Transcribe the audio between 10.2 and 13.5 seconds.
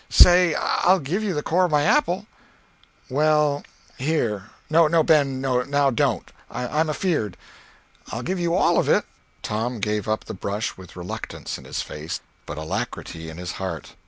the brush with reluctance in his face, but alacrity in